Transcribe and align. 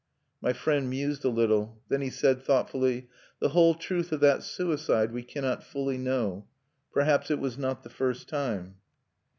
My 0.41 0.51
friend 0.51 0.89
mused 0.89 1.23
a 1.25 1.29
little; 1.29 1.79
then 1.89 2.01
he 2.01 2.09
said, 2.09 2.41
thoughtfully: 2.41 3.07
"The 3.39 3.49
whole 3.49 3.75
truth 3.75 4.11
of 4.11 4.19
that 4.21 4.41
suicide 4.41 5.11
we 5.11 5.21
cannot 5.21 5.63
fully 5.63 5.99
know. 5.99 6.47
Perhaps 6.91 7.29
it 7.29 7.37
was 7.37 7.55
not 7.55 7.83
the 7.83 7.89
first 7.91 8.27
time." 8.27 8.77